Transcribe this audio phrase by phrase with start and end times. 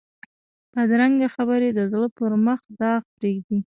[0.73, 3.59] بدرنګه خبرې د زړه پر مخ داغ پرېږدي